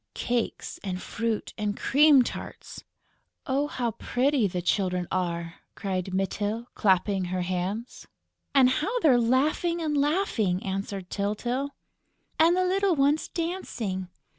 [0.15, 2.83] "Cakes and fruit and cream tarts."
[3.45, 8.07] "Oh, how pretty the children are!" cried Mytyl, clapping her hands.
[8.55, 11.75] "And how they're laughing and laughing!" answered Tyltyl.
[12.39, 14.09] "And the little ones dancing!..."